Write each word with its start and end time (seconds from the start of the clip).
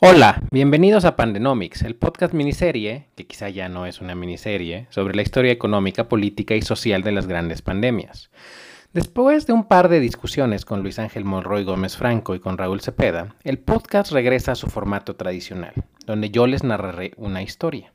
Hola, 0.00 0.44
bienvenidos 0.52 1.04
a 1.04 1.16
Pandenomics, 1.16 1.82
el 1.82 1.96
podcast 1.96 2.32
miniserie, 2.32 3.06
que 3.16 3.26
quizá 3.26 3.48
ya 3.48 3.68
no 3.68 3.84
es 3.84 4.00
una 4.00 4.14
miniserie, 4.14 4.86
sobre 4.90 5.16
la 5.16 5.22
historia 5.22 5.50
económica, 5.50 6.08
política 6.08 6.54
y 6.54 6.62
social 6.62 7.02
de 7.02 7.10
las 7.10 7.26
grandes 7.26 7.62
pandemias. 7.62 8.30
Después 8.92 9.48
de 9.48 9.54
un 9.54 9.64
par 9.64 9.88
de 9.88 9.98
discusiones 9.98 10.64
con 10.64 10.84
Luis 10.84 11.00
Ángel 11.00 11.24
Monroy 11.24 11.64
Gómez 11.64 11.96
Franco 11.96 12.36
y 12.36 12.38
con 12.38 12.58
Raúl 12.58 12.80
Cepeda, 12.80 13.34
el 13.42 13.58
podcast 13.58 14.12
regresa 14.12 14.52
a 14.52 14.54
su 14.54 14.68
formato 14.68 15.16
tradicional, 15.16 15.74
donde 16.06 16.30
yo 16.30 16.46
les 16.46 16.62
narraré 16.62 17.10
una 17.16 17.42
historia. 17.42 17.92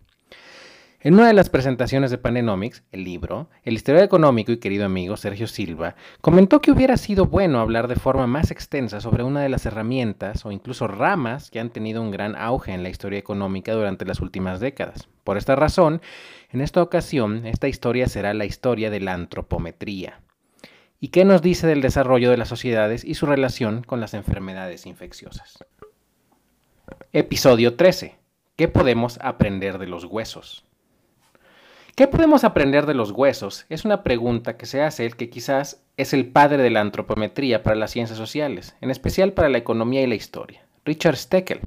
En 1.05 1.15
una 1.15 1.27
de 1.27 1.33
las 1.33 1.49
presentaciones 1.49 2.11
de 2.11 2.17
Panenomics, 2.17 2.81
el 2.93 3.03
libro, 3.03 3.49
el 3.63 3.73
historiador 3.73 4.05
económico 4.05 4.53
y 4.53 4.57
querido 4.59 4.85
amigo 4.85 5.17
Sergio 5.17 5.47
Silva 5.47 5.97
comentó 6.21 6.61
que 6.61 6.71
hubiera 6.71 6.95
sido 6.95 7.25
bueno 7.25 7.59
hablar 7.59 7.89
de 7.89 7.97
forma 7.97 8.25
más 8.25 8.51
extensa 8.51 9.01
sobre 9.01 9.25
una 9.25 9.41
de 9.41 9.49
las 9.49 9.65
herramientas 9.65 10.45
o 10.45 10.51
incluso 10.53 10.87
ramas 10.87 11.51
que 11.51 11.59
han 11.59 11.71
tenido 11.71 12.01
un 12.01 12.09
gran 12.09 12.37
auge 12.37 12.71
en 12.71 12.83
la 12.83 12.89
historia 12.89 13.19
económica 13.19 13.73
durante 13.73 14.05
las 14.05 14.21
últimas 14.21 14.61
décadas. 14.61 15.09
Por 15.25 15.35
esta 15.35 15.57
razón, 15.57 16.01
en 16.51 16.61
esta 16.61 16.81
ocasión, 16.81 17.45
esta 17.47 17.67
historia 17.67 18.07
será 18.07 18.33
la 18.33 18.45
historia 18.45 18.89
de 18.89 19.01
la 19.01 19.13
antropometría. 19.13 20.21
¿Y 21.01 21.09
qué 21.09 21.25
nos 21.25 21.41
dice 21.41 21.67
del 21.67 21.81
desarrollo 21.81 22.29
de 22.29 22.37
las 22.37 22.47
sociedades 22.47 23.03
y 23.03 23.15
su 23.15 23.25
relación 23.25 23.83
con 23.83 23.99
las 23.99 24.13
enfermedades 24.13 24.85
infecciosas? 24.85 25.65
Episodio 27.11 27.75
13. 27.75 28.15
¿Qué 28.55 28.69
podemos 28.69 29.19
aprender 29.21 29.79
de 29.79 29.87
los 29.87 30.05
huesos? 30.05 30.63
¿Qué 31.95 32.07
podemos 32.07 32.43
aprender 32.43 32.87
de 32.87 32.95
los 32.95 33.11
huesos? 33.11 33.67
Es 33.69 33.85
una 33.85 34.01
pregunta 34.01 34.57
que 34.57 34.65
se 34.65 34.81
hace 34.81 35.05
el 35.05 35.15
que 35.15 35.29
quizás 35.29 35.83
es 35.95 36.11
el 36.13 36.25
padre 36.25 36.63
de 36.63 36.71
la 36.71 36.81
antropometría 36.81 37.61
para 37.61 37.75
las 37.75 37.91
ciencias 37.91 38.17
sociales, 38.17 38.75
en 38.81 38.89
especial 38.89 39.33
para 39.33 39.47
la 39.49 39.59
economía 39.59 40.01
y 40.01 40.07
la 40.07 40.15
historia, 40.15 40.65
Richard 40.85 41.17
Steckel. 41.17 41.59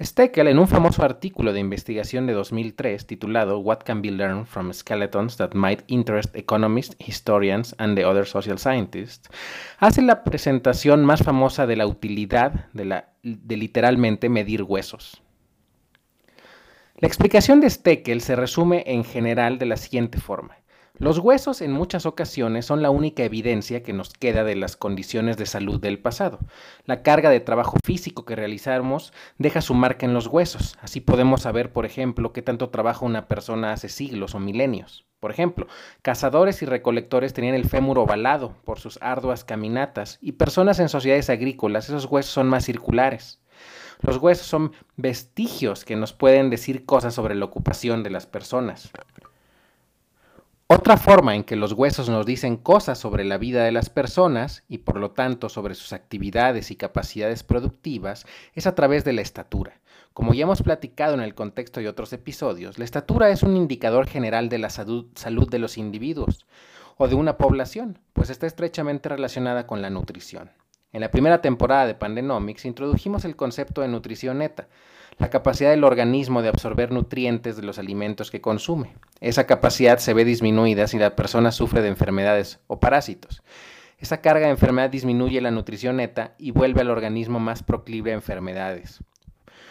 Steckel, 0.00 0.46
en 0.46 0.60
un 0.60 0.68
famoso 0.68 1.02
artículo 1.02 1.52
de 1.52 1.58
investigación 1.58 2.28
de 2.28 2.32
2003 2.32 3.08
titulado 3.08 3.58
What 3.58 3.78
Can 3.78 4.02
Be 4.02 4.12
Learned 4.12 4.46
from 4.46 4.72
Skeletons 4.72 5.36
That 5.38 5.54
Might 5.54 5.82
Interest 5.88 6.32
Economists, 6.36 6.94
Historians 7.04 7.74
and 7.78 7.96
the 7.96 8.04
Other 8.04 8.26
Social 8.26 8.56
Scientists, 8.56 9.30
hace 9.78 10.00
la 10.00 10.22
presentación 10.22 11.04
más 11.04 11.24
famosa 11.24 11.66
de 11.66 11.74
la 11.74 11.88
utilidad 11.88 12.66
de, 12.72 13.02
de 13.24 13.56
literalmente 13.56 14.28
medir 14.28 14.62
huesos. 14.62 15.20
La 17.00 17.08
explicación 17.08 17.62
de 17.62 17.70
Steckel 17.70 18.20
se 18.20 18.36
resume 18.36 18.84
en 18.86 19.04
general 19.04 19.58
de 19.58 19.64
la 19.64 19.78
siguiente 19.78 20.20
forma. 20.20 20.58
Los 20.98 21.18
huesos 21.18 21.62
en 21.62 21.72
muchas 21.72 22.04
ocasiones 22.04 22.66
son 22.66 22.82
la 22.82 22.90
única 22.90 23.24
evidencia 23.24 23.82
que 23.82 23.94
nos 23.94 24.12
queda 24.12 24.44
de 24.44 24.54
las 24.54 24.76
condiciones 24.76 25.38
de 25.38 25.46
salud 25.46 25.80
del 25.80 25.98
pasado. 25.98 26.40
La 26.84 27.02
carga 27.02 27.30
de 27.30 27.40
trabajo 27.40 27.78
físico 27.82 28.26
que 28.26 28.36
realizamos 28.36 29.14
deja 29.38 29.62
su 29.62 29.72
marca 29.72 30.04
en 30.04 30.12
los 30.12 30.26
huesos. 30.26 30.76
Así 30.82 31.00
podemos 31.00 31.40
saber, 31.40 31.72
por 31.72 31.86
ejemplo, 31.86 32.34
qué 32.34 32.42
tanto 32.42 32.68
trabaja 32.68 33.06
una 33.06 33.28
persona 33.28 33.72
hace 33.72 33.88
siglos 33.88 34.34
o 34.34 34.38
milenios. 34.38 35.06
Por 35.20 35.30
ejemplo, 35.30 35.68
cazadores 36.02 36.60
y 36.60 36.66
recolectores 36.66 37.32
tenían 37.32 37.54
el 37.54 37.66
fémur 37.66 37.98
ovalado 37.98 38.56
por 38.66 38.78
sus 38.78 38.98
arduas 39.00 39.42
caminatas 39.42 40.18
y 40.20 40.32
personas 40.32 40.78
en 40.80 40.90
sociedades 40.90 41.30
agrícolas 41.30 41.88
esos 41.88 42.04
huesos 42.04 42.34
son 42.34 42.50
más 42.50 42.66
circulares. 42.66 43.40
Los 44.02 44.16
huesos 44.16 44.46
son 44.46 44.72
vestigios 44.96 45.84
que 45.84 45.96
nos 45.96 46.12
pueden 46.12 46.50
decir 46.50 46.84
cosas 46.84 47.14
sobre 47.14 47.34
la 47.34 47.44
ocupación 47.44 48.02
de 48.02 48.10
las 48.10 48.26
personas. 48.26 48.90
Otra 50.72 50.96
forma 50.96 51.34
en 51.34 51.42
que 51.42 51.56
los 51.56 51.72
huesos 51.72 52.08
nos 52.08 52.24
dicen 52.24 52.56
cosas 52.56 52.96
sobre 52.96 53.24
la 53.24 53.38
vida 53.38 53.64
de 53.64 53.72
las 53.72 53.90
personas 53.90 54.62
y 54.68 54.78
por 54.78 54.98
lo 54.98 55.10
tanto 55.10 55.48
sobre 55.48 55.74
sus 55.74 55.92
actividades 55.92 56.70
y 56.70 56.76
capacidades 56.76 57.42
productivas 57.42 58.24
es 58.54 58.68
a 58.68 58.76
través 58.76 59.04
de 59.04 59.12
la 59.12 59.20
estatura. 59.20 59.80
Como 60.14 60.32
ya 60.32 60.44
hemos 60.44 60.62
platicado 60.62 61.14
en 61.14 61.22
el 61.22 61.34
contexto 61.34 61.80
de 61.80 61.88
otros 61.88 62.12
episodios, 62.12 62.78
la 62.78 62.84
estatura 62.84 63.30
es 63.30 63.42
un 63.42 63.56
indicador 63.56 64.06
general 64.06 64.48
de 64.48 64.58
la 64.58 64.70
salud, 64.70 65.08
de 65.14 65.58
los 65.58 65.76
individuos 65.76 66.46
o 66.96 67.08
de 67.08 67.16
una 67.16 67.36
población, 67.36 67.98
pues 68.12 68.30
está 68.30 68.46
estrechamente 68.46 69.08
relacionada 69.08 69.66
con 69.66 69.82
la 69.82 69.90
nutrición. 69.90 70.52
En 70.92 71.00
la 71.00 71.10
primera 71.10 71.40
temporada 71.40 71.86
de 71.86 71.94
Pandenomics 71.94 72.64
introdujimos 72.64 73.24
el 73.24 73.36
concepto 73.36 73.80
de 73.80 73.88
nutrición 73.88 74.38
neta, 74.38 74.68
la 75.18 75.30
capacidad 75.30 75.70
del 75.70 75.84
organismo 75.84 76.42
de 76.42 76.48
absorber 76.48 76.90
nutrientes 76.90 77.56
de 77.56 77.62
los 77.62 77.78
alimentos 77.78 78.30
que 78.30 78.40
consume. 78.40 78.94
Esa 79.20 79.46
capacidad 79.46 79.98
se 79.98 80.14
ve 80.14 80.24
disminuida 80.24 80.88
si 80.88 80.98
la 80.98 81.14
persona 81.14 81.52
sufre 81.52 81.82
de 81.82 81.88
enfermedades 81.88 82.58
o 82.66 82.80
parásitos. 82.80 83.42
Esa 83.98 84.20
carga 84.20 84.46
de 84.46 84.52
enfermedad 84.52 84.90
disminuye 84.90 85.40
la 85.40 85.50
nutrición 85.50 85.98
neta 85.98 86.34
y 86.38 86.50
vuelve 86.50 86.80
al 86.80 86.90
organismo 86.90 87.38
más 87.38 87.62
proclive 87.62 88.10
a 88.10 88.14
enfermedades. 88.14 89.04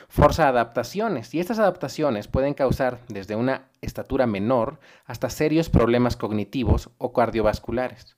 Forza 0.08 0.48
adaptaciones 0.48 1.34
y 1.34 1.40
estas 1.40 1.60
adaptaciones 1.60 2.28
pueden 2.28 2.54
causar 2.54 3.00
desde 3.10 3.36
una 3.36 3.70
estatura 3.82 4.26
menor 4.26 4.80
hasta 5.06 5.30
serios 5.30 5.70
problemas 5.70 6.16
cognitivos 6.16 6.92
o 6.98 7.12
cardiovasculares. 7.12 8.16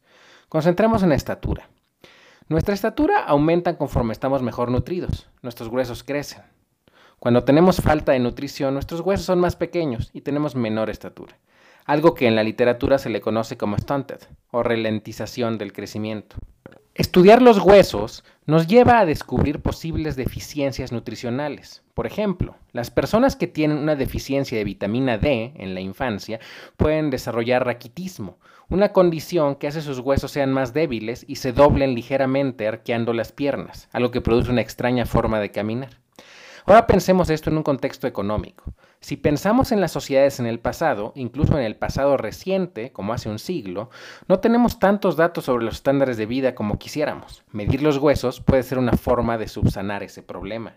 Concentremos 0.49 1.01
en 1.01 1.09
la 1.09 1.15
estatura. 1.15 1.69
Nuestra 2.51 2.73
estatura 2.73 3.23
aumenta 3.23 3.77
conforme 3.77 4.11
estamos 4.11 4.41
mejor 4.41 4.71
nutridos, 4.71 5.29
nuestros 5.41 5.69
huesos 5.69 6.03
crecen. 6.03 6.41
Cuando 7.17 7.45
tenemos 7.45 7.77
falta 7.77 8.11
de 8.11 8.19
nutrición, 8.19 8.73
nuestros 8.73 8.99
huesos 8.99 9.25
son 9.25 9.39
más 9.39 9.55
pequeños 9.55 10.09
y 10.11 10.19
tenemos 10.19 10.53
menor 10.53 10.89
estatura, 10.89 11.37
algo 11.85 12.13
que 12.13 12.27
en 12.27 12.35
la 12.35 12.43
literatura 12.43 12.97
se 12.97 13.09
le 13.09 13.21
conoce 13.21 13.55
como 13.55 13.77
stunted 13.77 14.19
o 14.51 14.63
ralentización 14.63 15.57
del 15.57 15.71
crecimiento. 15.71 16.35
Estudiar 17.01 17.41
los 17.41 17.57
huesos 17.57 18.23
nos 18.45 18.67
lleva 18.67 18.99
a 18.99 19.07
descubrir 19.07 19.59
posibles 19.59 20.15
deficiencias 20.15 20.91
nutricionales. 20.91 21.81
Por 21.95 22.05
ejemplo, 22.05 22.57
las 22.73 22.91
personas 22.91 23.35
que 23.35 23.47
tienen 23.47 23.79
una 23.79 23.95
deficiencia 23.95 24.55
de 24.55 24.63
vitamina 24.63 25.17
D 25.17 25.51
en 25.55 25.73
la 25.73 25.81
infancia 25.81 26.39
pueden 26.77 27.09
desarrollar 27.09 27.65
raquitismo, 27.65 28.37
una 28.69 28.93
condición 28.93 29.55
que 29.55 29.65
hace 29.65 29.81
sus 29.81 29.97
huesos 29.97 30.29
sean 30.29 30.53
más 30.53 30.75
débiles 30.75 31.25
y 31.27 31.37
se 31.37 31.53
doblen 31.53 31.95
ligeramente 31.95 32.67
arqueando 32.67 33.13
las 33.13 33.31
piernas, 33.31 33.89
algo 33.93 34.11
que 34.11 34.21
produce 34.21 34.51
una 34.51 34.61
extraña 34.61 35.07
forma 35.07 35.39
de 35.39 35.49
caminar. 35.49 35.97
Ahora 36.67 36.85
pensemos 36.85 37.31
esto 37.31 37.49
en 37.49 37.57
un 37.57 37.63
contexto 37.63 38.05
económico. 38.05 38.75
Si 39.03 39.17
pensamos 39.17 39.71
en 39.71 39.81
las 39.81 39.91
sociedades 39.91 40.39
en 40.39 40.45
el 40.45 40.59
pasado, 40.59 41.11
incluso 41.15 41.57
en 41.57 41.65
el 41.65 41.75
pasado 41.75 42.17
reciente, 42.17 42.91
como 42.91 43.13
hace 43.13 43.29
un 43.29 43.39
siglo, 43.39 43.89
no 44.27 44.39
tenemos 44.39 44.77
tantos 44.77 45.17
datos 45.17 45.45
sobre 45.45 45.65
los 45.65 45.77
estándares 45.77 46.17
de 46.17 46.27
vida 46.27 46.53
como 46.53 46.77
quisiéramos. 46.77 47.43
Medir 47.51 47.81
los 47.81 47.97
huesos 47.97 48.41
puede 48.41 48.61
ser 48.61 48.77
una 48.77 48.93
forma 48.93 49.39
de 49.39 49.47
subsanar 49.47 50.03
ese 50.03 50.21
problema. 50.21 50.75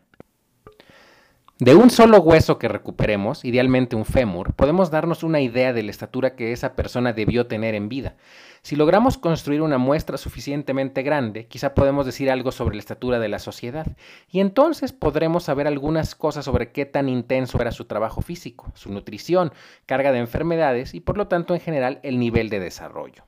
De 1.60 1.76
un 1.76 1.88
solo 1.88 2.18
hueso 2.18 2.58
que 2.58 2.66
recuperemos, 2.66 3.44
idealmente 3.44 3.94
un 3.94 4.04
fémur, 4.04 4.54
podemos 4.54 4.90
darnos 4.90 5.22
una 5.22 5.40
idea 5.40 5.72
de 5.72 5.84
la 5.84 5.92
estatura 5.92 6.34
que 6.34 6.50
esa 6.50 6.74
persona 6.74 7.12
debió 7.12 7.46
tener 7.46 7.76
en 7.76 7.88
vida. 7.88 8.16
Si 8.62 8.74
logramos 8.74 9.18
construir 9.18 9.62
una 9.62 9.78
muestra 9.78 10.18
suficientemente 10.18 11.04
grande, 11.04 11.46
quizá 11.46 11.72
podemos 11.72 12.06
decir 12.06 12.28
algo 12.28 12.50
sobre 12.50 12.74
la 12.74 12.80
estatura 12.80 13.20
de 13.20 13.28
la 13.28 13.38
sociedad, 13.38 13.86
y 14.28 14.40
entonces 14.40 14.92
podremos 14.92 15.44
saber 15.44 15.68
algunas 15.68 16.16
cosas 16.16 16.44
sobre 16.44 16.72
qué 16.72 16.86
tan 16.86 17.08
intenso 17.08 17.60
era 17.60 17.70
su 17.70 17.84
trabajo 17.84 18.20
físico, 18.20 18.72
su 18.74 18.90
nutrición, 18.90 19.52
carga 19.86 20.10
de 20.10 20.18
enfermedades 20.18 20.92
y 20.92 20.98
por 20.98 21.16
lo 21.16 21.28
tanto 21.28 21.54
en 21.54 21.60
general 21.60 22.00
el 22.02 22.18
nivel 22.18 22.50
de 22.50 22.58
desarrollo. 22.58 23.22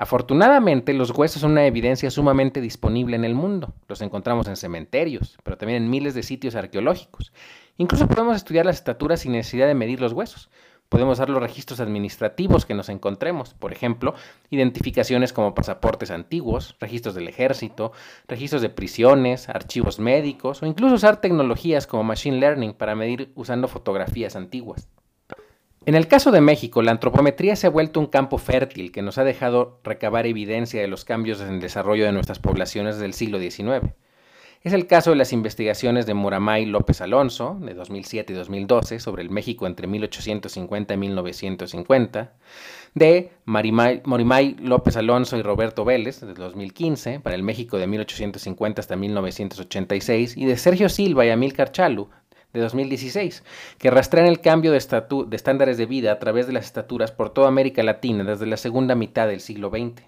Afortunadamente, 0.00 0.94
los 0.94 1.10
huesos 1.10 1.42
son 1.42 1.50
una 1.50 1.66
evidencia 1.66 2.08
sumamente 2.12 2.60
disponible 2.60 3.16
en 3.16 3.24
el 3.24 3.34
mundo. 3.34 3.74
Los 3.88 4.00
encontramos 4.00 4.46
en 4.46 4.54
cementerios, 4.54 5.36
pero 5.42 5.58
también 5.58 5.82
en 5.82 5.90
miles 5.90 6.14
de 6.14 6.22
sitios 6.22 6.54
arqueológicos. 6.54 7.32
Incluso 7.78 8.06
podemos 8.06 8.36
estudiar 8.36 8.64
las 8.64 8.76
estaturas 8.76 9.18
sin 9.18 9.32
necesidad 9.32 9.66
de 9.66 9.74
medir 9.74 10.00
los 10.00 10.12
huesos. 10.12 10.50
Podemos 10.88 11.18
usar 11.18 11.28
los 11.30 11.42
registros 11.42 11.80
administrativos 11.80 12.64
que 12.64 12.74
nos 12.74 12.88
encontremos, 12.90 13.54
por 13.54 13.72
ejemplo, 13.72 14.14
identificaciones 14.50 15.32
como 15.32 15.52
pasaportes 15.52 16.12
antiguos, 16.12 16.76
registros 16.78 17.16
del 17.16 17.26
ejército, 17.26 17.90
registros 18.28 18.62
de 18.62 18.70
prisiones, 18.70 19.48
archivos 19.48 19.98
médicos 19.98 20.62
o 20.62 20.66
incluso 20.66 20.94
usar 20.94 21.20
tecnologías 21.20 21.88
como 21.88 22.04
Machine 22.04 22.38
Learning 22.38 22.72
para 22.72 22.94
medir 22.94 23.32
usando 23.34 23.66
fotografías 23.66 24.36
antiguas. 24.36 24.88
En 25.88 25.94
el 25.94 26.06
caso 26.06 26.32
de 26.32 26.42
México, 26.42 26.82
la 26.82 26.90
antropometría 26.90 27.56
se 27.56 27.66
ha 27.66 27.70
vuelto 27.70 27.98
un 27.98 28.08
campo 28.08 28.36
fértil 28.36 28.92
que 28.92 29.00
nos 29.00 29.16
ha 29.16 29.24
dejado 29.24 29.80
recabar 29.82 30.26
evidencia 30.26 30.82
de 30.82 30.86
los 30.86 31.06
cambios 31.06 31.40
en 31.40 31.48
el 31.48 31.60
desarrollo 31.60 32.04
de 32.04 32.12
nuestras 32.12 32.38
poblaciones 32.38 32.98
del 32.98 33.14
siglo 33.14 33.38
XIX. 33.38 33.94
Es 34.62 34.74
el 34.74 34.86
caso 34.86 35.08
de 35.08 35.16
las 35.16 35.32
investigaciones 35.32 36.04
de 36.04 36.12
Muramay 36.12 36.66
López 36.66 37.00
Alonso, 37.00 37.56
de 37.62 37.72
2007 37.72 38.34
y 38.34 38.36
2012, 38.36 39.00
sobre 39.00 39.22
el 39.22 39.30
México 39.30 39.66
entre 39.66 39.86
1850 39.86 40.92
y 40.92 40.96
1950, 40.98 42.32
de 42.92 43.32
Morimay 43.46 44.56
López 44.60 44.94
Alonso 44.98 45.38
y 45.38 45.42
Roberto 45.42 45.86
Vélez, 45.86 46.20
de 46.20 46.34
2015, 46.34 47.20
para 47.20 47.34
el 47.34 47.42
México 47.42 47.78
de 47.78 47.86
1850 47.86 48.82
hasta 48.82 48.94
1986, 48.94 50.36
y 50.36 50.44
de 50.44 50.58
Sergio 50.58 50.90
Silva 50.90 51.24
y 51.24 51.30
Amílcar 51.30 51.72
Chalu, 51.72 52.10
de 52.52 52.60
2016, 52.60 53.44
que 53.78 53.90
rastrean 53.90 54.26
el 54.26 54.40
cambio 54.40 54.72
de, 54.72 54.78
de 54.78 55.36
estándares 55.36 55.76
de 55.76 55.86
vida 55.86 56.12
a 56.12 56.18
través 56.18 56.46
de 56.46 56.52
las 56.52 56.64
estaturas 56.64 57.12
por 57.12 57.30
toda 57.30 57.48
América 57.48 57.82
Latina 57.82 58.24
desde 58.24 58.46
la 58.46 58.56
segunda 58.56 58.94
mitad 58.94 59.28
del 59.28 59.40
siglo 59.40 59.70
XX. 59.70 60.02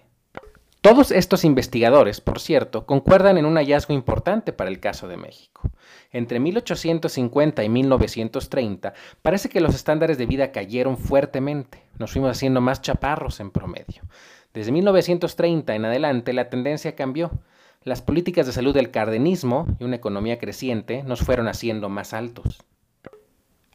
Todos 0.81 1.11
estos 1.11 1.45
investigadores, 1.45 2.21
por 2.21 2.39
cierto, 2.39 2.87
concuerdan 2.87 3.37
en 3.37 3.45
un 3.45 3.57
hallazgo 3.57 3.93
importante 3.93 4.51
para 4.51 4.71
el 4.71 4.79
caso 4.79 5.07
de 5.07 5.15
México. 5.15 5.69
Entre 6.11 6.39
1850 6.39 7.63
y 7.63 7.69
1930 7.69 8.93
parece 9.21 9.47
que 9.47 9.61
los 9.61 9.75
estándares 9.75 10.17
de 10.17 10.25
vida 10.25 10.51
cayeron 10.51 10.97
fuertemente. 10.97 11.83
Nos 11.99 12.13
fuimos 12.13 12.31
haciendo 12.31 12.61
más 12.61 12.81
chaparros 12.81 13.39
en 13.39 13.51
promedio. 13.51 14.01
Desde 14.55 14.71
1930 14.71 15.75
en 15.75 15.85
adelante 15.85 16.33
la 16.33 16.49
tendencia 16.49 16.95
cambió. 16.95 17.29
Las 17.83 18.03
políticas 18.03 18.45
de 18.45 18.51
salud 18.51 18.75
del 18.75 18.91
cardenismo 18.91 19.65
y 19.79 19.85
una 19.85 19.95
economía 19.95 20.37
creciente 20.37 21.01
nos 21.01 21.21
fueron 21.21 21.47
haciendo 21.47 21.89
más 21.89 22.13
altos. 22.13 22.63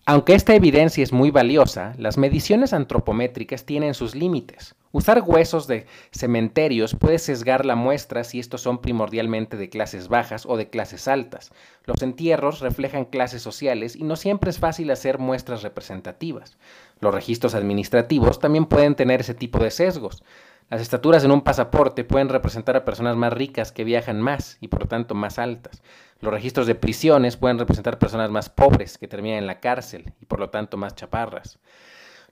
Aunque 0.04 0.34
esta 0.34 0.54
evidencia 0.54 1.02
es 1.02 1.12
muy 1.12 1.32
valiosa, 1.32 1.92
las 1.98 2.16
mediciones 2.16 2.72
antropométricas 2.72 3.64
tienen 3.64 3.94
sus 3.94 4.14
límites. 4.14 4.76
Usar 4.92 5.24
huesos 5.26 5.66
de 5.66 5.86
cementerios 6.12 6.94
puede 6.94 7.18
sesgar 7.18 7.66
la 7.66 7.74
muestra 7.74 8.22
si 8.22 8.38
estos 8.38 8.60
son 8.60 8.80
primordialmente 8.80 9.56
de 9.56 9.68
clases 9.68 10.06
bajas 10.06 10.46
o 10.46 10.56
de 10.56 10.70
clases 10.70 11.08
altas. 11.08 11.50
Los 11.84 12.00
entierros 12.02 12.60
reflejan 12.60 13.06
clases 13.06 13.42
sociales 13.42 13.96
y 13.96 14.04
no 14.04 14.14
siempre 14.14 14.50
es 14.50 14.60
fácil 14.60 14.92
hacer 14.92 15.18
muestras 15.18 15.64
representativas. 15.64 16.56
Los 17.00 17.12
registros 17.12 17.56
administrativos 17.56 18.38
también 18.38 18.66
pueden 18.66 18.94
tener 18.94 19.22
ese 19.22 19.34
tipo 19.34 19.58
de 19.58 19.72
sesgos. 19.72 20.22
Las 20.68 20.80
estaturas 20.80 21.22
en 21.22 21.30
un 21.30 21.42
pasaporte 21.42 22.02
pueden 22.02 22.28
representar 22.28 22.74
a 22.74 22.84
personas 22.84 23.14
más 23.14 23.32
ricas 23.32 23.70
que 23.70 23.84
viajan 23.84 24.20
más 24.20 24.58
y 24.60 24.66
por 24.66 24.88
tanto 24.88 25.14
más 25.14 25.38
altas. 25.38 25.80
Los 26.20 26.32
registros 26.32 26.66
de 26.66 26.74
prisiones 26.74 27.36
pueden 27.36 27.60
representar 27.60 28.00
personas 28.00 28.32
más 28.32 28.50
pobres 28.50 28.98
que 28.98 29.06
terminan 29.06 29.38
en 29.38 29.46
la 29.46 29.60
cárcel 29.60 30.12
y 30.20 30.26
por 30.26 30.40
lo 30.40 30.50
tanto 30.50 30.76
más 30.76 30.96
chaparras. 30.96 31.60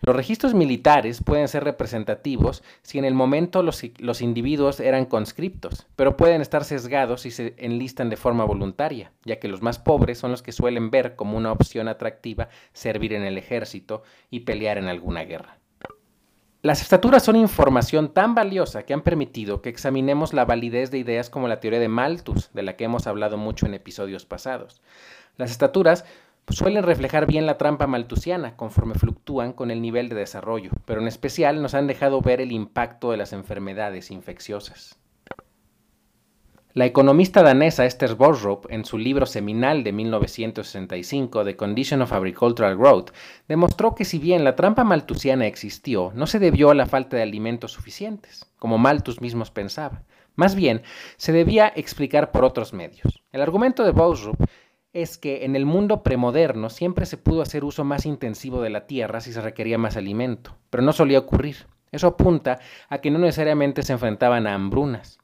Los 0.01 0.17
registros 0.17 0.53
militares 0.53 1.23
pueden 1.23 1.47
ser 1.47 1.63
representativos 1.63 2.65
si 2.83 2.99
en 2.99 3.05
el 3.05 3.15
momento 3.15 3.63
los, 3.63 3.81
los, 3.99 4.21
individuos 4.21 4.81
eran 4.81 5.05
conscriptos, 5.05 5.87
pero 5.95 6.17
pueden 6.17 6.41
estar 6.41 6.65
sesgados 6.65 7.21
si 7.21 7.31
se 7.31 7.55
enlistan 7.57 8.11
de 8.11 8.17
forma 8.17 8.45
voluntaria, 8.45 9.13
ya 9.25 9.39
que 9.39 9.47
los 9.47 9.63
más 9.63 9.79
pobres 9.79 10.19
son 10.19 10.33
los 10.33 10.43
que 10.43 10.51
suelen 10.51 10.91
ver 10.91 11.15
como 11.15 11.39
una 11.39 11.53
opción 11.53 11.87
atractiva 11.87 12.49
servir 12.73 13.13
en 13.13 13.23
el 13.23 13.39
ejército 13.39 14.03
y 14.29 14.41
pelear 14.41 14.77
en 14.77 14.89
alguna 14.89 15.23
guerra. 15.23 15.59
Las 16.65 16.81
estaturas 16.81 17.23
son 17.23 17.37
información 17.37 18.09
tan 18.09 18.35
valiosa 18.35 18.85
que 18.85 18.95
han 18.95 19.03
permitido 19.03 19.61
que 19.61 19.69
examinemos 19.69 20.33
la 20.33 20.47
validez 20.47 20.91
de 20.91 20.97
ideas 20.97 21.29
como 21.29 21.47
la 21.47 21.61
teoría 21.61 21.79
de 21.79 21.89
Malthus, 21.89 22.49
de 22.55 22.63
la 22.63 22.75
que 22.75 22.85
hemos 22.85 23.07
hablado 23.07 23.37
mucho 23.37 23.67
en 23.67 23.75
episodios 23.75 24.25
pasados. 24.25 24.81
Las 25.37 25.51
estaturas 25.51 26.07
suelen 26.49 26.83
reflejar 26.83 27.27
bien 27.27 27.45
la 27.45 27.59
trampa 27.59 27.87
malthusiana 27.87 28.57
conforme 28.57 28.95
fluctúan 28.95 29.53
con 29.53 29.71
el 29.71 29.83
nivel 29.83 30.09
de 30.09 30.15
desarrollo, 30.15 30.71
pero 30.87 31.03
en 31.03 31.07
especial 31.07 31.61
nos 31.61 31.75
han 31.75 31.87
dejado 31.87 32.23
ver 32.23 32.41
el 32.41 32.51
impacto 32.51 33.11
de 33.11 33.19
las 33.19 33.35
enfermedades 33.35 34.11
infecciosas. 34.11 34.99
La 36.77 36.87
economista 36.87 37.45
danesa 37.45 37.85
Esther 37.85 38.17
Borsrup, 38.17 38.67
en 38.69 38.85
su 38.85 38.99
libro 38.99 39.27
seminal 39.27 39.85
de 39.85 39.93
1965, 39.93 41.45
The 41.45 41.55
Condition 41.55 42.03
of 42.03 42.13
Agricultural 42.13 42.77
Growth, 42.77 43.13
demostró 43.47 43.95
que 43.95 44.05
si 44.05 44.19
bien 44.19 44.43
la 44.43 44.57
trampa 44.57 44.83
malthusiana 44.83 45.47
existió, 45.47 46.11
no 46.17 46.27
se 46.27 46.41
debió 46.41 46.71
a 46.71 46.75
la 46.75 46.87
falta 46.87 47.17
de 47.17 47.23
alimentos 47.23 47.71
suficientes, 47.71 48.51
como 48.59 48.77
Malthus 48.77 49.21
mismos 49.21 49.53
pensaba. 49.53 50.03
Más 50.35 50.57
bien, 50.57 50.83
se 51.17 51.31
debía 51.31 51.73
explicar 51.77 52.33
por 52.33 52.45
otros 52.45 52.73
medios. 52.73 53.23
El 53.31 53.43
argumento 53.43 53.85
de 53.85 53.93
Borsrup 53.93 54.45
es 54.93 55.17
que 55.17 55.45
en 55.45 55.55
el 55.55 55.67
mundo 55.67 56.03
premoderno 56.03 56.71
siempre 56.71 57.07
se 57.07 57.19
pudo 57.19 57.43
hacer 57.43 57.63
uso 57.63 57.85
más 57.85 58.05
intensivo 58.05 58.61
de 58.61 58.71
la 58.71 58.89
tierra 58.89 59.21
si 59.21 59.33
se 59.33 59.41
requería 59.41 59.79
más 59.79 59.97
alimento, 59.97 60.57
pero 60.71 60.83
no 60.83 60.93
solía 60.93 61.21
ocurrir. 61.21 61.69
Eso 61.93 62.09
apunta 62.09 62.59
a 62.89 62.99
que 62.99 63.13
no 63.13 63.21
necesariamente 63.21 63.85
se 63.85 63.93
enfrentaban 63.93 64.49
a 64.49 64.55
hambrunas. 64.55 65.21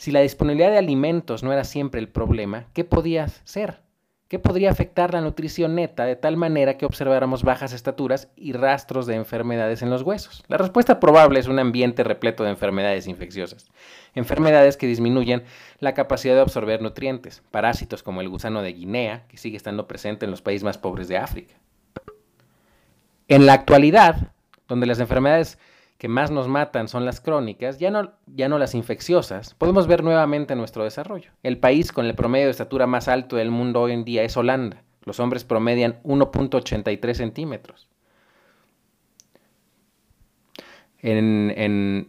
Si 0.00 0.12
la 0.12 0.20
disponibilidad 0.20 0.70
de 0.70 0.78
alimentos 0.78 1.42
no 1.42 1.52
era 1.52 1.62
siempre 1.62 2.00
el 2.00 2.08
problema, 2.08 2.64
¿qué 2.72 2.84
podía 2.84 3.28
ser? 3.28 3.82
¿Qué 4.28 4.38
podría 4.38 4.70
afectar 4.70 5.12
la 5.12 5.20
nutrición 5.20 5.74
neta 5.74 6.06
de 6.06 6.16
tal 6.16 6.38
manera 6.38 6.78
que 6.78 6.86
observáramos 6.86 7.42
bajas 7.42 7.74
estaturas 7.74 8.30
y 8.34 8.54
rastros 8.54 9.04
de 9.04 9.16
enfermedades 9.16 9.82
en 9.82 9.90
los 9.90 10.00
huesos? 10.00 10.42
La 10.48 10.56
respuesta 10.56 11.00
probable 11.00 11.38
es 11.38 11.48
un 11.48 11.58
ambiente 11.58 12.02
repleto 12.02 12.44
de 12.44 12.48
enfermedades 12.48 13.08
infecciosas. 13.08 13.68
Enfermedades 14.14 14.78
que 14.78 14.86
disminuyen 14.86 15.42
la 15.80 15.92
capacidad 15.92 16.34
de 16.34 16.40
absorber 16.40 16.80
nutrientes, 16.80 17.42
parásitos 17.50 18.02
como 18.02 18.22
el 18.22 18.30
gusano 18.30 18.62
de 18.62 18.72
Guinea, 18.72 19.26
que 19.28 19.36
sigue 19.36 19.58
estando 19.58 19.86
presente 19.86 20.24
en 20.24 20.30
los 20.30 20.40
países 20.40 20.64
más 20.64 20.78
pobres 20.78 21.08
de 21.08 21.18
África. 21.18 21.56
En 23.28 23.44
la 23.44 23.52
actualidad, 23.52 24.32
donde 24.66 24.86
las 24.86 24.98
enfermedades 24.98 25.58
que 26.00 26.08
más 26.08 26.30
nos 26.30 26.48
matan 26.48 26.88
son 26.88 27.04
las 27.04 27.20
crónicas, 27.20 27.78
ya 27.78 27.90
no, 27.90 28.12
ya 28.26 28.48
no 28.48 28.58
las 28.58 28.74
infecciosas, 28.74 29.52
podemos 29.52 29.86
ver 29.86 30.02
nuevamente 30.02 30.56
nuestro 30.56 30.82
desarrollo. 30.82 31.30
El 31.42 31.58
país 31.58 31.92
con 31.92 32.06
el 32.06 32.14
promedio 32.14 32.46
de 32.46 32.52
estatura 32.52 32.86
más 32.86 33.06
alto 33.06 33.36
del 33.36 33.50
mundo 33.50 33.82
hoy 33.82 33.92
en 33.92 34.06
día 34.06 34.22
es 34.22 34.34
Holanda. 34.34 34.82
Los 35.02 35.20
hombres 35.20 35.44
promedian 35.44 36.00
1.83 36.02 37.12
centímetros. 37.12 37.90
En, 41.00 41.52
en, 41.54 42.08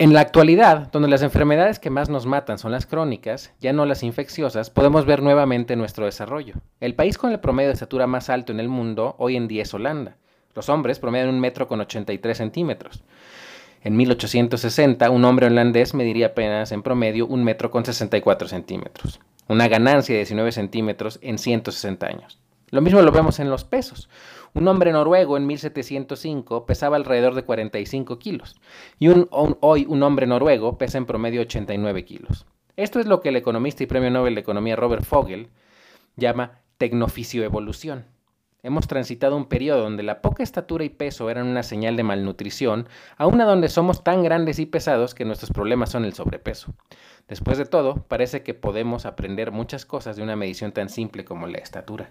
en 0.00 0.12
la 0.14 0.20
actualidad, 0.20 0.90
donde 0.90 1.06
las 1.06 1.22
enfermedades 1.22 1.78
que 1.78 1.90
más 1.90 2.10
nos 2.10 2.26
matan 2.26 2.58
son 2.58 2.72
las 2.72 2.86
crónicas, 2.86 3.54
ya 3.60 3.72
no 3.72 3.86
las 3.86 4.02
infecciosas, 4.02 4.70
podemos 4.70 5.06
ver 5.06 5.22
nuevamente 5.22 5.76
nuestro 5.76 6.06
desarrollo. 6.06 6.54
El 6.80 6.96
país 6.96 7.16
con 7.18 7.30
el 7.30 7.38
promedio 7.38 7.68
de 7.68 7.74
estatura 7.74 8.08
más 8.08 8.30
alto 8.30 8.50
en 8.50 8.58
el 8.58 8.68
mundo 8.68 9.14
hoy 9.20 9.36
en 9.36 9.46
día 9.46 9.62
es 9.62 9.72
Holanda. 9.72 10.16
Los 10.56 10.70
hombres 10.70 10.98
promedian 10.98 11.28
un 11.28 11.38
metro 11.38 11.68
con 11.68 11.80
83 11.80 12.36
centímetros. 12.36 13.04
En 13.84 13.94
1860, 13.96 15.10
un 15.10 15.24
hombre 15.26 15.46
holandés 15.46 15.94
mediría 15.94 16.28
apenas 16.28 16.72
en 16.72 16.82
promedio 16.82 17.26
un 17.26 17.44
metro 17.44 17.70
con 17.70 17.84
64 17.84 18.48
centímetros. 18.48 19.20
Una 19.48 19.68
ganancia 19.68 20.14
de 20.14 20.20
19 20.20 20.50
centímetros 20.50 21.18
en 21.22 21.38
160 21.38 22.06
años. 22.06 22.40
Lo 22.70 22.80
mismo 22.80 23.02
lo 23.02 23.12
vemos 23.12 23.38
en 23.38 23.50
los 23.50 23.64
pesos. 23.64 24.08
Un 24.54 24.66
hombre 24.66 24.90
noruego 24.90 25.36
en 25.36 25.46
1705 25.46 26.66
pesaba 26.66 26.96
alrededor 26.96 27.34
de 27.34 27.44
45 27.44 28.18
kilos 28.18 28.56
y 28.98 29.08
hoy 29.60 29.86
un 29.88 30.02
hombre 30.02 30.26
noruego 30.26 30.78
pesa 30.78 30.98
en 30.98 31.06
promedio 31.06 31.42
89 31.42 32.04
kilos. 32.04 32.46
Esto 32.76 32.98
es 32.98 33.06
lo 33.06 33.20
que 33.20 33.28
el 33.28 33.36
economista 33.36 33.82
y 33.82 33.86
premio 33.86 34.10
Nobel 34.10 34.34
de 34.34 34.40
Economía 34.40 34.74
Robert 34.74 35.04
Fogel 35.04 35.50
llama 36.16 36.60
tecnofisioevolución. 36.78 38.15
Hemos 38.66 38.88
transitado 38.88 39.36
un 39.36 39.44
periodo 39.44 39.82
donde 39.82 40.02
la 40.02 40.20
poca 40.20 40.42
estatura 40.42 40.82
y 40.82 40.88
peso 40.88 41.30
eran 41.30 41.46
una 41.46 41.62
señal 41.62 41.96
de 41.96 42.02
malnutrición, 42.02 42.88
a 43.16 43.28
una 43.28 43.44
donde 43.44 43.68
somos 43.68 44.02
tan 44.02 44.24
grandes 44.24 44.58
y 44.58 44.66
pesados 44.66 45.14
que 45.14 45.24
nuestros 45.24 45.52
problemas 45.52 45.90
son 45.90 46.04
el 46.04 46.14
sobrepeso. 46.14 46.74
Después 47.28 47.58
de 47.58 47.66
todo, 47.66 48.04
parece 48.08 48.42
que 48.42 48.54
podemos 48.54 49.06
aprender 49.06 49.52
muchas 49.52 49.86
cosas 49.86 50.16
de 50.16 50.24
una 50.24 50.34
medición 50.34 50.72
tan 50.72 50.88
simple 50.88 51.24
como 51.24 51.46
la 51.46 51.58
estatura. 51.58 52.10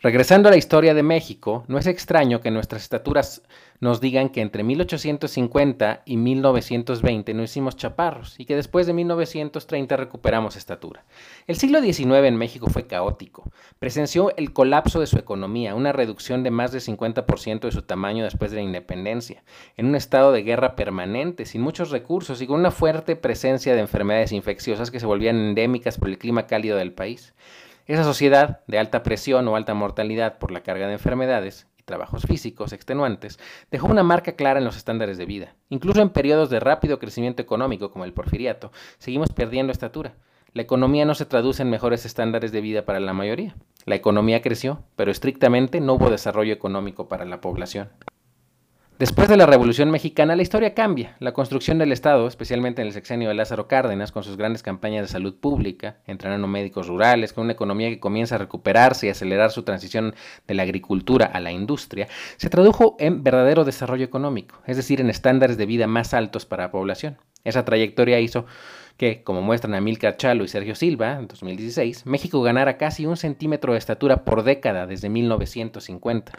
Regresando 0.00 0.48
a 0.48 0.52
la 0.52 0.56
historia 0.56 0.94
de 0.94 1.02
México, 1.02 1.64
no 1.66 1.76
es 1.76 1.88
extraño 1.88 2.40
que 2.40 2.52
nuestras 2.52 2.82
estaturas 2.82 3.42
nos 3.80 4.00
digan 4.00 4.28
que 4.28 4.42
entre 4.42 4.62
1850 4.62 6.02
y 6.04 6.16
1920 6.16 7.34
no 7.34 7.42
hicimos 7.42 7.76
chaparros 7.76 8.38
y 8.38 8.44
que 8.44 8.54
después 8.54 8.86
de 8.86 8.92
1930 8.92 9.96
recuperamos 9.96 10.54
estatura. 10.54 11.04
El 11.48 11.56
siglo 11.56 11.80
XIX 11.82 12.26
en 12.26 12.36
México 12.36 12.70
fue 12.70 12.86
caótico. 12.86 13.50
Presenció 13.80 14.32
el 14.36 14.52
colapso 14.52 15.00
de 15.00 15.08
su 15.08 15.18
economía, 15.18 15.74
una 15.74 15.92
reducción 15.92 16.44
de 16.44 16.52
más 16.52 16.70
del 16.70 16.80
50% 16.80 17.62
de 17.62 17.72
su 17.72 17.82
tamaño 17.82 18.22
después 18.22 18.52
de 18.52 18.58
la 18.58 18.62
independencia, 18.62 19.42
en 19.76 19.86
un 19.86 19.96
estado 19.96 20.30
de 20.30 20.44
guerra 20.44 20.76
permanente, 20.76 21.44
sin 21.44 21.60
muchos 21.60 21.90
recursos 21.90 22.40
y 22.40 22.46
con 22.46 22.60
una 22.60 22.70
fuerte 22.70 23.16
presencia 23.16 23.74
de 23.74 23.80
enfermedades 23.80 24.30
infecciosas 24.30 24.92
que 24.92 25.00
se 25.00 25.06
volvían 25.06 25.38
endémicas 25.38 25.98
por 25.98 26.08
el 26.08 26.18
clima 26.18 26.46
cálido 26.46 26.76
del 26.76 26.92
país. 26.92 27.34
Esa 27.88 28.04
sociedad 28.04 28.60
de 28.66 28.78
alta 28.78 29.02
presión 29.02 29.48
o 29.48 29.56
alta 29.56 29.72
mortalidad 29.72 30.36
por 30.36 30.50
la 30.50 30.62
carga 30.62 30.86
de 30.86 30.92
enfermedades 30.92 31.66
y 31.78 31.84
trabajos 31.84 32.24
físicos 32.26 32.74
extenuantes 32.74 33.38
dejó 33.70 33.86
una 33.86 34.02
marca 34.02 34.32
clara 34.32 34.58
en 34.58 34.66
los 34.66 34.76
estándares 34.76 35.16
de 35.16 35.24
vida. 35.24 35.54
Incluso 35.70 36.02
en 36.02 36.10
periodos 36.10 36.50
de 36.50 36.60
rápido 36.60 36.98
crecimiento 36.98 37.40
económico 37.40 37.90
como 37.90 38.04
el 38.04 38.12
porfiriato, 38.12 38.72
seguimos 38.98 39.30
perdiendo 39.32 39.72
estatura. 39.72 40.16
La 40.52 40.60
economía 40.60 41.06
no 41.06 41.14
se 41.14 41.24
traduce 41.24 41.62
en 41.62 41.70
mejores 41.70 42.04
estándares 42.04 42.52
de 42.52 42.60
vida 42.60 42.84
para 42.84 43.00
la 43.00 43.14
mayoría. 43.14 43.56
La 43.86 43.94
economía 43.94 44.42
creció, 44.42 44.82
pero 44.94 45.10
estrictamente 45.10 45.80
no 45.80 45.94
hubo 45.94 46.10
desarrollo 46.10 46.52
económico 46.52 47.08
para 47.08 47.24
la 47.24 47.40
población. 47.40 47.88
Después 48.98 49.28
de 49.28 49.36
la 49.36 49.46
Revolución 49.46 49.92
Mexicana, 49.92 50.34
la 50.34 50.42
historia 50.42 50.74
cambia. 50.74 51.14
La 51.20 51.32
construcción 51.32 51.78
del 51.78 51.92
Estado, 51.92 52.26
especialmente 52.26 52.82
en 52.82 52.88
el 52.88 52.92
sexenio 52.92 53.28
de 53.28 53.34
Lázaro 53.36 53.68
Cárdenas, 53.68 54.10
con 54.10 54.24
sus 54.24 54.36
grandes 54.36 54.64
campañas 54.64 55.02
de 55.02 55.12
salud 55.12 55.36
pública, 55.36 55.98
entrenando 56.08 56.48
médicos 56.48 56.88
rurales, 56.88 57.32
con 57.32 57.44
una 57.44 57.52
economía 57.52 57.90
que 57.90 58.00
comienza 58.00 58.34
a 58.34 58.38
recuperarse 58.38 59.06
y 59.06 59.10
acelerar 59.10 59.52
su 59.52 59.62
transición 59.62 60.16
de 60.48 60.54
la 60.54 60.64
agricultura 60.64 61.26
a 61.26 61.38
la 61.38 61.52
industria, 61.52 62.08
se 62.38 62.50
tradujo 62.50 62.96
en 62.98 63.22
verdadero 63.22 63.64
desarrollo 63.64 64.04
económico, 64.04 64.56
es 64.66 64.76
decir, 64.76 65.00
en 65.00 65.10
estándares 65.10 65.56
de 65.56 65.66
vida 65.66 65.86
más 65.86 66.12
altos 66.12 66.44
para 66.44 66.64
la 66.64 66.72
población. 66.72 67.18
Esa 67.44 67.64
trayectoria 67.64 68.18
hizo 68.18 68.46
que, 68.96 69.22
como 69.22 69.42
muestran 69.42 69.74
Amílcar 69.74 70.16
Chalo 70.16 70.42
y 70.42 70.48
Sergio 70.48 70.74
Silva 70.74 71.20
en 71.20 71.28
2016, 71.28 72.04
México 72.04 72.42
ganara 72.42 72.76
casi 72.78 73.06
un 73.06 73.16
centímetro 73.16 73.74
de 73.74 73.78
estatura 73.78 74.24
por 74.24 74.42
década 74.42 74.88
desde 74.88 75.08
1950. 75.08 76.32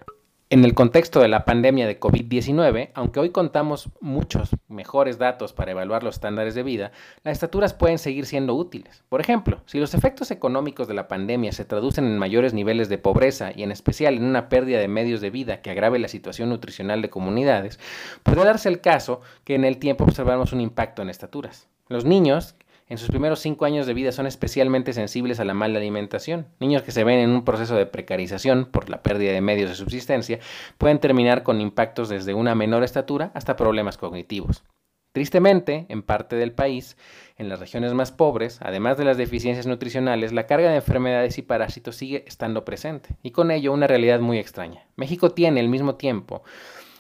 En 0.51 0.65
el 0.65 0.74
contexto 0.74 1.20
de 1.20 1.27
la 1.27 1.46
pandemia 1.46 1.86
de 1.86 2.00
COVID-19, 2.00 2.89
aunque 2.96 3.20
hoy 3.20 3.29
contamos 3.29 3.89
muchos 4.01 4.50
mejores 4.68 5.20
datos 5.20 5.53
para 5.53 5.70
evaluar 5.70 6.01
los 6.01 6.15
estándares 6.15 6.56
de 6.56 6.63
vida, 6.63 6.91
las 7.24 7.34
estaturas 7.34 7.75
pueden 7.75 8.00
seguir 8.00 8.25
siendo 8.25 8.56
útiles. 8.56 9.03
Por 9.10 9.22
ejemplo, 9.22 9.62
si 9.68 9.77
los 9.77 9.94
efectos 9.94 10.32
económicos 10.32 10.88
de 10.88 10.96
la 10.96 11.08
pandemia 11.08 11.51
se 11.51 11.65
traducen 11.65 12.06
en 12.06 12.18
mayores 12.18 12.56
niveles 12.56 12.89
de 12.89 12.98
pobreza 12.98 13.51
y 13.56 13.62
en 13.62 13.72
especial 13.72 14.15
en 14.15 14.24
una 14.24 14.50
pérdida 14.50 14.79
de 14.79 14.88
medios 14.88 15.22
de 15.22 15.29
vida 15.29 15.62
que 15.62 15.70
agrave 15.70 16.00
la 16.00 16.08
situación 16.08 16.50
nutricional 16.50 17.03
de 17.03 17.12
comunidades, 17.12 17.79
puede 18.24 18.44
darse 18.44 18.70
el 18.70 18.82
caso 18.82 19.22
que 19.44 19.53
en 19.53 19.65
el 19.65 19.77
tiempo 19.77 20.03
observamos 20.03 20.51
un 20.51 20.62
impacto 20.62 21.03
en 21.03 21.12
estaturas. 21.12 21.68
Los 21.89 22.06
niños 22.06 22.56
en 22.89 22.98
sus 22.98 23.10
primeros 23.10 23.39
cinco 23.39 23.65
años 23.65 23.86
de 23.86 23.93
vida 23.93 24.12
son 24.12 24.25
especialmente 24.25 24.93
sensibles 24.93 25.39
a 25.39 25.46
la 25.46 25.53
mala 25.53 25.77
alimentación. 25.77 26.48
Niños 26.60 26.81
que 26.81 26.91
se 26.91 27.03
ven 27.03 27.19
en 27.19 27.29
un 27.29 27.46
proceso 27.46 27.75
de 27.75 27.86
precarización 27.86 28.65
por 28.65 28.89
la 28.89 29.03
pérdida 29.03 29.31
de 29.31 29.41
medios 29.41 29.69
de 29.69 29.75
subsistencia 29.75 30.39
pueden 30.79 30.98
terminar 30.98 31.43
con 31.43 31.62
impactos 31.62 32.10
desde 32.10 32.34
una 32.34 32.55
menor 32.55 32.84
estatura 32.84 33.31
hasta 33.36 33.55
problemas 33.55 33.98
cognitivos. 33.98 34.63
Tristemente, 35.12 35.86
en 35.89 36.01
parte 36.01 36.36
del 36.36 36.51
país, 36.51 36.98
en 37.38 37.48
las 37.48 37.60
regiones 37.60 37.93
más 37.93 38.12
pobres, 38.12 38.60
además 38.62 38.98
de 38.98 39.05
las 39.05 39.17
deficiencias 39.17 39.67
nutricionales, 39.67 40.34
la 40.34 40.48
carga 40.48 40.69
de 40.69 40.77
enfermedades 40.77 41.38
y 41.38 41.43
parásitos 41.43 41.96
sigue 41.96 42.24
estando 42.27 42.65
presente, 42.65 43.15
y 43.22 43.31
con 43.31 43.51
ello 43.51 43.72
una 43.72 43.88
realidad 43.88 44.19
muy 44.19 44.38
extraña. 44.39 44.86
México 44.96 45.31
tiene 45.31 45.60
al 45.60 45.69
mismo 45.69 45.96
tiempo, 45.96 46.43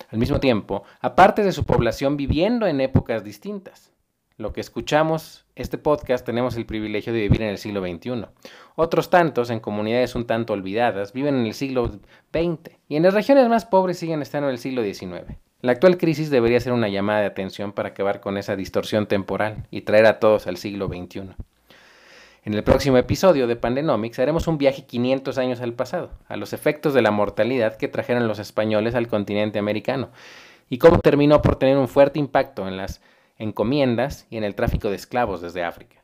al 0.09 0.17
mismo 0.17 0.39
tiempo, 0.39 0.83
aparte 1.01 1.43
de 1.43 1.51
su 1.51 1.65
población 1.65 2.17
viviendo 2.17 2.65
en 2.65 2.81
épocas 2.81 3.23
distintas 3.23 3.91
lo 4.39 4.53
que 4.53 4.61
escuchamos, 4.61 5.45
este 5.55 5.77
podcast, 5.77 6.25
tenemos 6.25 6.55
el 6.55 6.65
privilegio 6.65 7.11
de 7.11 7.19
vivir 7.19 7.41
en 7.41 7.49
el 7.49 7.57
siglo 7.57 7.81
XXI. 7.81 8.25
Otros 8.75 9.09
tantos, 9.09 9.49
en 9.49 9.59
comunidades 9.59 10.15
un 10.15 10.25
tanto 10.25 10.53
olvidadas, 10.53 11.11
viven 11.11 11.35
en 11.35 11.45
el 11.45 11.53
siglo 11.53 11.91
XX 12.33 12.71
y 12.87 12.95
en 12.95 13.03
las 13.03 13.13
regiones 13.13 13.49
más 13.49 13.65
pobres 13.65 13.99
siguen 13.99 14.21
estando 14.21 14.47
en 14.47 14.53
el 14.53 14.57
siglo 14.57 14.81
XIX. 14.81 15.37
La 15.59 15.73
actual 15.73 15.97
crisis 15.97 16.29
debería 16.29 16.61
ser 16.61 16.71
una 16.71 16.87
llamada 16.87 17.19
de 17.19 17.25
atención 17.25 17.73
para 17.73 17.89
acabar 17.89 18.21
con 18.21 18.37
esa 18.37 18.55
distorsión 18.55 19.07
temporal 19.07 19.67
y 19.71 19.81
traer 19.81 20.05
a 20.05 20.19
todos 20.19 20.47
al 20.47 20.55
siglo 20.55 20.87
XXI. 20.87 21.31
En 22.45 22.53
el 22.53 22.63
próximo 22.63 22.97
episodio 22.97 23.45
de 23.45 23.57
Pandenomics 23.57 24.19
haremos 24.19 24.47
un 24.47 24.57
viaje 24.57 24.85
500 24.85 25.37
años 25.37 25.59
al 25.59 25.73
pasado, 25.73 26.11
a 26.29 26.37
los 26.37 26.53
efectos 26.53 26.93
de 26.93 27.01
la 27.01 27.11
mortalidad 27.11 27.75
que 27.75 27.89
trajeron 27.89 28.29
los 28.29 28.39
españoles 28.39 28.95
al 28.95 29.09
continente 29.09 29.59
americano 29.59 30.11
y 30.69 30.77
cómo 30.77 30.99
terminó 30.99 31.41
por 31.41 31.57
tener 31.57 31.77
un 31.77 31.89
fuerte 31.89 32.19
impacto 32.19 32.65
en 32.65 32.77
las 32.77 33.01
encomiendas 33.39 34.27
y 34.29 34.37
en 34.37 34.43
el 34.43 34.53
tráfico 34.53 34.89
de 34.89 34.97
esclavos 34.97 35.41
desde 35.41 35.63
África. 35.63 35.98